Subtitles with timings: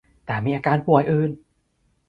[0.25, 1.31] แต่มีอาการป่วยอื่น